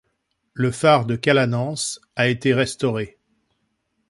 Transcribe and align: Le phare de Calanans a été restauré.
Le 0.53 0.71
phare 0.71 1.05
de 1.05 1.15
Calanans 1.15 1.99
a 2.15 2.27
été 2.27 2.55
restauré. 2.55 3.19